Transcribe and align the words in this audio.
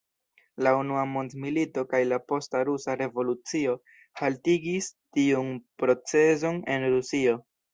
La 0.67 0.71
unua 0.77 1.01
mondmilito 1.09 1.83
kaj 1.91 1.99
la 2.13 2.19
posta 2.31 2.63
rusa 2.71 2.95
revolucio 3.03 3.77
haltigis 4.23 4.89
tiun 5.19 5.55
proceson 5.85 6.59
en 6.77 6.89
Rusio. 6.97 7.39